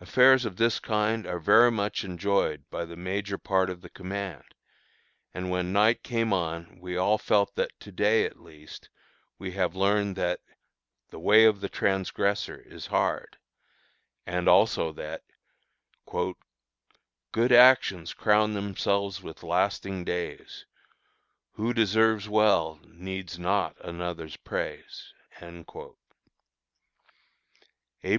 Affairs 0.00 0.46
of 0.46 0.56
this 0.56 0.80
kind 0.80 1.26
are 1.26 1.70
much 1.70 2.02
enjoyed 2.02 2.64
by 2.70 2.86
the 2.86 2.96
major 2.96 3.36
part 3.36 3.68
of 3.68 3.82
the 3.82 3.90
command; 3.90 4.54
and 5.34 5.50
when 5.50 5.70
night 5.70 6.02
came 6.02 6.32
on 6.32 6.78
we 6.80 6.96
all 6.96 7.18
felt 7.18 7.54
that 7.54 7.78
to 7.80 7.92
day, 7.92 8.24
at 8.24 8.40
least, 8.40 8.88
we 9.38 9.50
have 9.52 9.74
learned 9.76 10.16
that 10.16 10.40
"the 11.10 11.18
way 11.18 11.44
of 11.44 11.60
the 11.60 11.68
transgressor 11.68 12.56
is 12.58 12.86
hard," 12.86 13.36
and 14.24 14.48
also 14.48 14.92
that 14.92 15.22
"Good 16.14 17.52
actions 17.52 18.14
crown 18.14 18.54
themselves 18.54 19.20
with 19.20 19.42
lasting 19.42 20.06
days; 20.06 20.64
Who 21.52 21.74
deserves 21.74 22.30
well 22.30 22.80
needs 22.86 23.38
not 23.38 23.76
another's 23.82 24.38
praise." 24.38 25.12
_April 25.42 25.92
9. 28.02 28.14